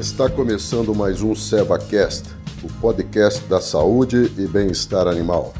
Está 0.00 0.30
começando 0.30 0.94
mais 0.94 1.20
um 1.20 1.34
SevaCast, 1.34 2.30
o 2.62 2.72
podcast 2.80 3.44
da 3.44 3.60
saúde 3.60 4.32
e 4.38 4.46
bem-estar 4.46 5.06
animal. 5.06 5.52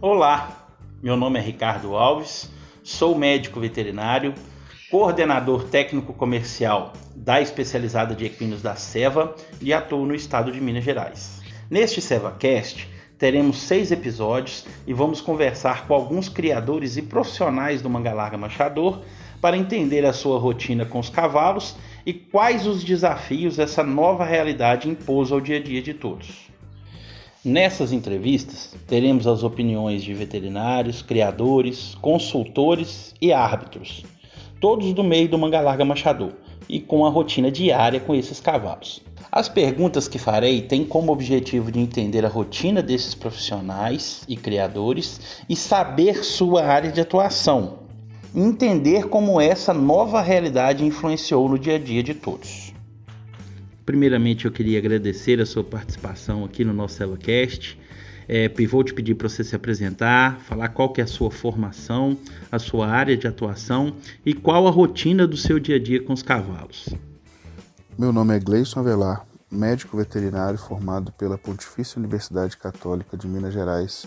Olá, 0.00 0.70
meu 1.02 1.16
nome 1.16 1.40
é 1.40 1.42
Ricardo 1.42 1.96
Alves, 1.96 2.48
sou 2.84 3.18
médico 3.18 3.58
veterinário, 3.58 4.32
coordenador 4.92 5.64
técnico 5.64 6.12
comercial 6.12 6.92
da 7.16 7.40
especializada 7.40 8.14
de 8.14 8.26
equinos 8.26 8.62
da 8.62 8.76
Seva 8.76 9.34
e 9.60 9.72
atuo 9.72 10.06
no 10.06 10.14
estado 10.14 10.52
de 10.52 10.60
Minas 10.60 10.84
Gerais. 10.84 11.40
Neste 11.68 12.00
SevaCast, 12.00 12.88
teremos 13.20 13.58
seis 13.58 13.92
episódios 13.92 14.64
e 14.86 14.94
vamos 14.94 15.20
conversar 15.20 15.86
com 15.86 15.92
alguns 15.92 16.26
criadores 16.26 16.96
e 16.96 17.02
profissionais 17.02 17.82
do 17.82 17.90
manga 17.90 18.14
larga 18.14 18.38
machador 18.38 19.02
para 19.42 19.58
entender 19.58 20.06
a 20.06 20.12
sua 20.14 20.38
rotina 20.38 20.86
com 20.86 20.98
os 20.98 21.10
cavalos 21.10 21.76
e 22.06 22.14
quais 22.14 22.66
os 22.66 22.82
desafios 22.82 23.58
essa 23.58 23.84
nova 23.84 24.24
realidade 24.24 24.88
impôs 24.88 25.30
ao 25.30 25.38
dia 25.38 25.58
a 25.58 25.62
dia 25.62 25.82
de 25.82 25.92
todos. 25.92 26.48
Nessas 27.44 27.92
entrevistas, 27.92 28.74
teremos 28.86 29.26
as 29.26 29.42
opiniões 29.42 30.02
de 30.02 30.14
veterinários, 30.14 31.02
criadores, 31.02 31.94
consultores 32.00 33.14
e 33.20 33.34
árbitros, 33.34 34.02
todos 34.58 34.94
do 34.94 35.04
meio 35.04 35.28
do 35.28 35.38
manga 35.38 35.60
larga 35.60 35.84
machador 35.84 36.32
e 36.66 36.80
com 36.80 37.04
a 37.04 37.10
rotina 37.10 37.50
diária 37.50 38.00
com 38.00 38.14
esses 38.14 38.40
cavalos. 38.40 39.02
As 39.30 39.48
perguntas 39.48 40.08
que 40.08 40.18
farei 40.18 40.62
têm 40.62 40.84
como 40.84 41.12
objetivo 41.12 41.70
de 41.70 41.78
entender 41.78 42.24
a 42.24 42.28
rotina 42.28 42.82
desses 42.82 43.14
profissionais 43.14 44.22
e 44.28 44.36
criadores 44.36 45.42
e 45.48 45.54
saber 45.54 46.24
sua 46.24 46.64
área 46.64 46.90
de 46.90 47.00
atuação, 47.00 47.80
entender 48.34 49.08
como 49.08 49.40
essa 49.40 49.72
nova 49.72 50.20
realidade 50.20 50.84
influenciou 50.84 51.48
no 51.48 51.58
dia 51.58 51.76
a 51.76 51.78
dia 51.78 52.02
de 52.02 52.14
todos. 52.14 52.72
Primeiramente, 53.86 54.44
eu 54.44 54.52
queria 54.52 54.78
agradecer 54.78 55.40
a 55.40 55.46
sua 55.46 55.64
participação 55.64 56.44
aqui 56.44 56.64
no 56.64 56.72
nosso 56.72 56.94
CeloCast. 56.94 57.78
É, 58.28 58.48
vou 58.68 58.84
te 58.84 58.94
pedir 58.94 59.16
para 59.16 59.28
você 59.28 59.42
se 59.42 59.56
apresentar, 59.56 60.38
falar 60.40 60.68
qual 60.68 60.92
que 60.92 61.00
é 61.00 61.04
a 61.04 61.06
sua 61.06 61.30
formação, 61.30 62.16
a 62.52 62.58
sua 62.60 62.86
área 62.86 63.16
de 63.16 63.26
atuação 63.26 63.94
e 64.24 64.32
qual 64.32 64.68
a 64.68 64.70
rotina 64.70 65.26
do 65.26 65.36
seu 65.36 65.58
dia 65.58 65.76
a 65.76 65.78
dia 65.80 66.00
com 66.00 66.12
os 66.12 66.22
cavalos. 66.22 66.88
Meu 68.00 68.14
nome 68.14 68.34
é 68.34 68.40
Gleison 68.40 68.80
Avelar, 68.80 69.26
médico 69.50 69.94
veterinário 69.94 70.58
formado 70.58 71.12
pela 71.12 71.36
Pontifícia 71.36 71.98
Universidade 71.98 72.56
Católica 72.56 73.14
de 73.14 73.28
Minas 73.28 73.52
Gerais, 73.52 74.06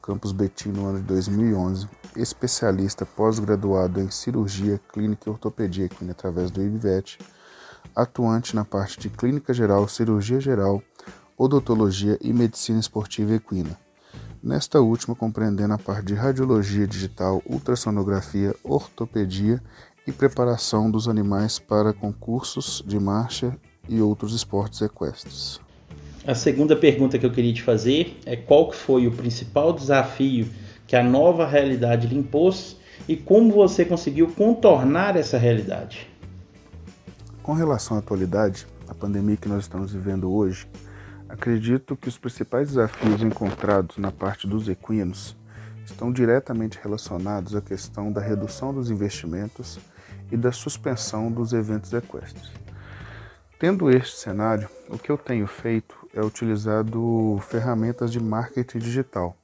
campus 0.00 0.30
Betim, 0.30 0.68
no 0.68 0.86
ano 0.86 1.00
de 1.00 1.06
2011, 1.06 1.88
especialista 2.14 3.04
pós-graduado 3.04 4.00
em 4.00 4.08
cirurgia 4.12 4.80
clínica 4.92 5.28
e 5.28 5.32
ortopedia 5.32 5.86
equina 5.86 6.12
através 6.12 6.52
do 6.52 6.62
IBVET, 6.62 7.18
atuante 7.96 8.54
na 8.54 8.64
parte 8.64 9.00
de 9.00 9.10
clínica 9.10 9.52
geral, 9.52 9.88
cirurgia 9.88 10.40
geral, 10.40 10.80
odontologia 11.36 12.16
e 12.20 12.32
medicina 12.32 12.78
esportiva 12.78 13.34
equina. 13.34 13.76
Nesta 14.40 14.80
última, 14.80 15.16
compreendendo 15.16 15.74
a 15.74 15.78
parte 15.78 16.06
de 16.06 16.14
radiologia 16.14 16.86
digital, 16.86 17.42
ultrassonografia, 17.44 18.54
ortopedia 18.62 19.60
e 20.06 20.12
preparação 20.12 20.90
dos 20.90 21.08
animais 21.08 21.58
para 21.58 21.92
concursos 21.92 22.82
de 22.86 22.98
marcha 22.98 23.56
e 23.88 24.00
outros 24.00 24.34
esportes 24.34 24.80
equestres. 24.82 25.60
A 26.26 26.34
segunda 26.34 26.76
pergunta 26.76 27.18
que 27.18 27.26
eu 27.26 27.32
queria 27.32 27.52
te 27.52 27.62
fazer 27.62 28.18
é 28.24 28.36
qual 28.36 28.70
que 28.70 28.76
foi 28.76 29.06
o 29.06 29.12
principal 29.12 29.72
desafio 29.72 30.48
que 30.86 30.94
a 30.94 31.02
nova 31.02 31.46
realidade 31.46 32.06
lhe 32.06 32.16
impôs 32.16 32.76
e 33.08 33.16
como 33.16 33.52
você 33.52 33.84
conseguiu 33.84 34.28
contornar 34.28 35.16
essa 35.16 35.36
realidade? 35.36 36.08
Com 37.42 37.54
relação 37.54 37.96
à 37.96 38.00
atualidade, 38.00 38.66
a 38.88 38.94
pandemia 38.94 39.36
que 39.36 39.48
nós 39.48 39.64
estamos 39.64 39.92
vivendo 39.92 40.32
hoje, 40.32 40.68
acredito 41.28 41.96
que 41.96 42.08
os 42.08 42.16
principais 42.16 42.68
desafios 42.68 43.20
encontrados 43.20 43.98
na 43.98 44.12
parte 44.12 44.46
dos 44.46 44.68
equinos 44.68 45.36
estão 45.84 46.12
diretamente 46.12 46.78
relacionados 46.80 47.56
à 47.56 47.60
questão 47.60 48.12
da 48.12 48.20
redução 48.20 48.72
dos 48.72 48.90
investimentos 48.90 49.80
e 50.32 50.36
da 50.36 50.50
suspensão 50.50 51.30
dos 51.30 51.52
eventos 51.52 51.92
equestres. 51.92 52.50
Tendo 53.58 53.90
este 53.90 54.16
cenário, 54.16 54.68
o 54.88 54.98
que 54.98 55.10
eu 55.10 55.16
tenho 55.16 55.46
feito 55.46 55.94
é 56.12 56.20
utilizado 56.20 57.38
ferramentas 57.48 58.10
de 58.10 58.18
marketing 58.18 58.78
digital, 58.78 59.36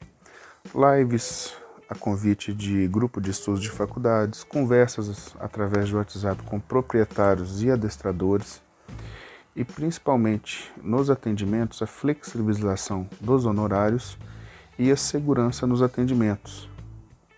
lives 0.75 1.55
a 1.89 1.95
convite 1.95 2.53
de 2.53 2.87
grupo 2.89 3.21
de 3.21 3.31
estudos 3.31 3.63
de 3.63 3.71
faculdades, 3.71 4.45
conversas 4.45 5.35
através 5.41 5.91
do 5.91 5.97
WhatsApp 5.97 6.43
com 6.43 6.61
proprietários 6.61 7.63
e 7.63 7.71
adestradores 7.71 8.61
e 9.57 9.65
principalmente 9.65 10.71
nos 10.83 11.09
atendimentos 11.09 11.81
a 11.81 11.87
flexibilização 11.87 13.09
dos 13.21 13.47
honorários 13.47 14.19
e 14.79 14.91
a 14.91 14.97
segurança 14.97 15.67
nos 15.67 15.81
atendimentos. 15.81 16.69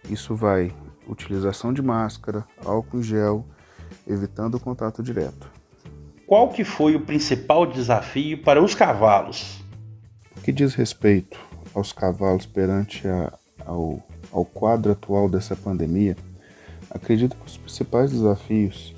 Isso 0.09 0.35
vai 0.35 0.75
utilização 1.11 1.73
de 1.73 1.83
máscara, 1.83 2.47
álcool 2.65 2.99
em 2.99 3.03
gel, 3.03 3.45
evitando 4.07 4.55
o 4.55 4.61
contato 4.61 5.03
direto. 5.03 5.51
Qual 6.27 6.49
que 6.49 6.63
foi 6.63 6.95
o 6.95 7.01
principal 7.01 7.67
desafio 7.67 8.43
para 8.43 8.63
os 8.63 8.75
cavalos? 8.75 9.61
O 10.37 10.41
que 10.41 10.53
diz 10.53 10.75
respeito 10.75 11.39
aos 11.75 11.93
cavalos 11.93 12.47
perante 12.47 13.07
a, 13.09 13.33
ao, 13.67 14.03
ao 14.31 14.45
quadro 14.45 14.93
atual 14.93 15.29
dessa 15.29 15.57
pandemia, 15.57 16.17
acredito 16.91 17.37
que 17.37 17.47
os 17.47 17.57
principais 17.57 18.11
desafios 18.11 18.95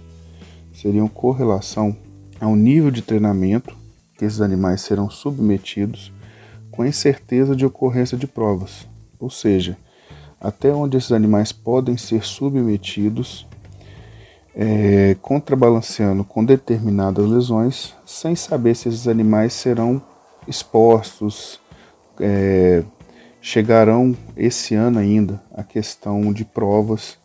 seriam 0.73 1.09
com 1.09 1.31
relação 1.31 1.97
ao 2.41 2.55
nível 2.55 2.91
de 2.91 3.03
treinamento 3.03 3.77
que 4.17 4.25
esses 4.25 4.41
animais 4.41 4.81
serão 4.83 5.09
submetidos 5.09 6.13
com 6.71 6.83
a 6.83 6.89
incerteza 6.89 7.55
de 7.55 7.67
ocorrência 7.67 8.17
de 8.17 8.27
provas, 8.27 8.89
ou 9.19 9.31
seja, 9.31 9.77
até 10.43 10.73
onde 10.73 10.97
esses 10.97 11.13
animais 11.13 11.53
podem 11.53 11.97
ser 11.97 12.25
submetidos, 12.25 13.47
é, 14.55 15.17
contrabalanceando 15.23 16.25
com 16.25 16.45
determinadas 16.45 17.25
lesões, 17.25 17.95
sem 18.05 18.35
saber 18.35 18.75
se 18.75 18.89
esses 18.89 19.07
animais 19.07 19.53
serão 19.53 20.03
expostos, 20.49 21.61
é, 22.21 22.83
chegarão 23.41 24.17
esse 24.37 24.75
ano 24.75 24.99
ainda 24.99 25.41
a 25.55 25.63
questão 25.63 26.33
de 26.33 26.45
provas. 26.45 27.17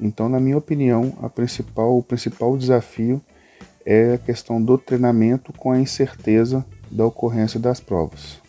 Então, 0.00 0.28
na 0.28 0.40
minha 0.40 0.56
opinião, 0.56 1.10
principal, 1.34 1.98
o 1.98 2.02
principal 2.02 2.56
desafio 2.56 3.20
é 3.84 4.14
a 4.14 4.18
questão 4.18 4.60
do 4.60 4.78
treinamento 4.78 5.52
com 5.52 5.70
a 5.70 5.78
incerteza 5.78 6.64
da 6.90 7.04
ocorrência 7.04 7.60
das 7.60 7.78
provas. 7.78 8.42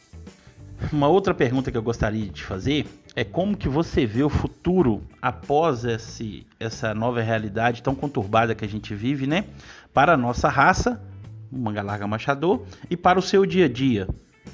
Uma 0.91 1.07
outra 1.09 1.33
pergunta 1.33 1.69
que 1.69 1.77
eu 1.77 1.83
gostaria 1.83 2.29
de 2.29 2.43
fazer 2.43 2.85
é 3.15 3.23
como 3.23 3.55
que 3.55 3.69
você 3.69 4.05
vê 4.05 4.23
o 4.23 4.29
futuro 4.29 5.01
após 5.21 5.85
esse, 5.85 6.45
essa 6.59 6.93
nova 6.93 7.21
realidade 7.21 7.81
tão 7.81 7.95
conturbada 7.95 8.53
que 8.53 8.65
a 8.65 8.67
gente 8.67 8.93
vive, 8.93 9.25
né? 9.25 9.45
Para 9.93 10.13
a 10.13 10.17
nossa 10.17 10.49
raça, 10.49 11.01
o 11.49 11.57
manga 11.57 11.81
larga 11.81 12.05
machador, 12.05 12.63
e 12.89 12.97
para 12.97 13.17
o 13.17 13.21
seu 13.21 13.45
dia 13.45 13.65
a 13.65 13.69
dia 13.69 14.07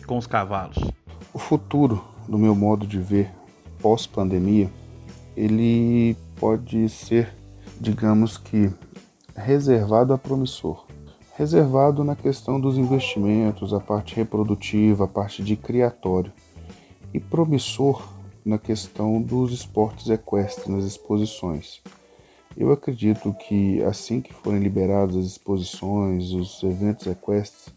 com 0.06 0.16
os 0.16 0.28
cavalos. 0.28 0.78
O 1.34 1.40
futuro, 1.40 2.06
do 2.28 2.38
meu 2.38 2.54
modo 2.54 2.86
de 2.86 3.00
ver, 3.00 3.32
pós-pandemia, 3.82 4.70
ele 5.36 6.16
pode 6.36 6.88
ser, 6.88 7.34
digamos 7.80 8.38
que, 8.38 8.72
reservado 9.36 10.14
a 10.14 10.20
promissor. 10.20 10.86
Reservado 11.36 12.04
na 12.04 12.16
questão 12.16 12.60
dos 12.60 12.78
investimentos, 12.78 13.74
a 13.74 13.80
parte 13.80 14.16
reprodutiva, 14.16 15.06
a 15.06 15.08
parte 15.08 15.42
de 15.44 15.56
criatório. 15.56 16.32
E 17.12 17.20
promissor 17.20 18.21
na 18.46 18.58
questão 18.58 19.22
dos 19.22 19.52
esportes 19.52 20.10
equestres 20.10 20.68
nas 20.68 20.84
exposições. 20.84 21.82
Eu 22.56 22.72
acredito 22.72 23.34
que 23.34 23.82
assim 23.84 24.20
que 24.20 24.34
forem 24.34 24.60
liberadas 24.60 25.16
as 25.16 25.26
exposições, 25.26 26.32
os 26.32 26.62
eventos 26.64 27.08
equestres, 27.08 27.74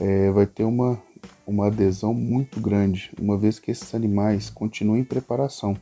é, 0.00 0.30
vai 0.30 0.46
ter 0.46 0.64
uma, 0.64 1.02
uma 1.46 1.66
adesão 1.66 2.14
muito 2.14 2.60
grande, 2.60 3.10
uma 3.20 3.36
vez 3.36 3.58
que 3.58 3.70
esses 3.70 3.94
animais 3.94 4.50
continuam 4.50 4.98
em 4.98 5.04
preparação, 5.04 5.76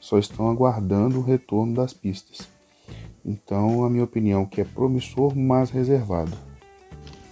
só 0.00 0.18
estão 0.18 0.50
aguardando 0.50 1.18
o 1.18 1.22
retorno 1.22 1.74
das 1.74 1.92
pistas. 1.92 2.48
Então, 3.24 3.84
a 3.84 3.90
minha 3.90 4.04
opinião 4.04 4.42
é 4.42 4.46
que 4.46 4.60
é 4.60 4.64
promissor, 4.64 5.36
mas 5.36 5.70
reservado. 5.70 6.45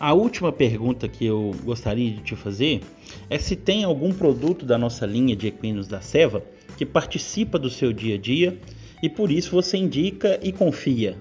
A 0.04 0.12
última 0.12 0.52
pergunta 0.52 1.08
que 1.08 1.24
eu 1.24 1.52
gostaria 1.64 2.10
de 2.10 2.20
te 2.20 2.36
fazer 2.36 2.82
é 3.30 3.38
se 3.38 3.56
tem 3.56 3.84
algum 3.84 4.12
produto 4.12 4.66
da 4.66 4.76
nossa 4.76 5.06
linha 5.06 5.34
de 5.34 5.46
equinos 5.46 5.88
da 5.88 6.02
Seva 6.02 6.44
que 6.76 6.84
participa 6.84 7.58
do 7.58 7.70
seu 7.70 7.90
dia 7.90 8.16
a 8.16 8.18
dia 8.18 8.60
e 9.02 9.08
por 9.08 9.30
isso 9.30 9.52
você 9.52 9.78
indica 9.78 10.38
e 10.42 10.52
confia. 10.52 11.16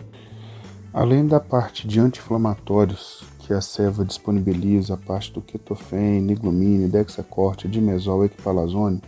Além 0.92 1.26
da 1.26 1.40
parte 1.40 1.88
de 1.88 1.98
anti-inflamatórios 1.98 3.24
que 3.40 3.54
a 3.54 3.62
Seva 3.62 4.04
disponibiliza, 4.04 4.96
a 4.96 4.98
parte 4.98 5.32
do 5.32 5.42
ketofen, 5.42 6.20
niglumine, 6.20 6.90
dexacorte, 6.90 7.70
dimesol 7.70 8.26
equipalazone, 8.26 9.02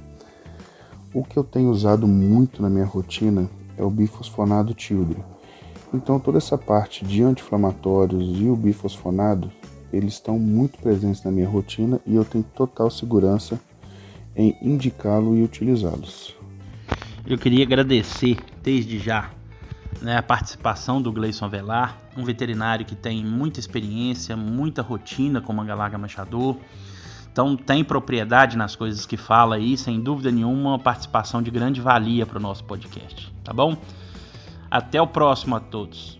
O 1.13 1.22
que 1.22 1.36
eu 1.36 1.44
tenho 1.44 1.69
usado 1.69 2.07
muito 2.07 2.62
na 2.62 2.69
minha 2.69 2.86
rotina 2.86 3.50
é 3.77 3.83
o 3.83 3.89
bifosfonado 3.89 4.74
Tildre. 4.74 5.22
Então 5.94 6.18
toda 6.18 6.38
essa 6.38 6.57
parte 6.57 7.04
de 7.04 7.22
anti-inflamatórios 7.22 8.39
e 8.39 8.45
o 8.45 8.56
bifosfonado, 8.56 9.51
eles 9.96 10.16
estão 10.16 10.38
muito 10.38 10.78
presentes 10.80 11.24
na 11.24 11.32
minha 11.32 11.48
rotina 11.48 12.00
e 12.06 12.16
eu 12.16 12.26
tenho 12.26 12.44
total 12.44 12.92
segurança 12.92 13.60
em 14.36 14.56
indicá-lo 14.62 15.36
e 15.38 15.44
utilizá-los. 15.44 16.36
Eu 17.26 17.38
queria 17.38 17.64
agradecer 17.64 18.38
desde 18.62 19.00
já 19.00 19.32
né, 20.02 20.18
a 20.18 20.22
participação 20.22 21.02
do 21.02 21.12
Gleison 21.12 21.48
Velar, 21.48 21.98
um 22.18 22.24
veterinário 22.26 22.86
que 22.86 22.96
tem 22.96 23.24
muita 23.24 23.60
experiência, 23.60 24.36
muita 24.36 24.82
rotina 24.82 25.40
com 25.40 25.54
manga 25.54 25.98
manchador. 25.98 26.58
Então 27.32 27.56
tem 27.56 27.84
propriedade 27.84 28.58
nas 28.58 28.76
coisas 28.76 29.06
que 29.06 29.18
fala 29.18 29.56
aí, 29.56 29.78
sem 29.78 30.02
dúvida 30.02 30.30
nenhuma, 30.30 30.72
uma 30.72 30.80
participação 30.80 31.42
de 31.42 31.50
grande 31.50 31.80
valia 31.80 32.26
para 32.26 32.38
o 32.38 32.42
nosso 32.42 32.64
podcast, 32.66 33.34
tá 33.44 33.54
bom? 33.54 33.78
Até 34.70 35.02
o 35.02 35.08
próximo 35.08 35.56
a 35.56 35.60
todos. 35.60 36.20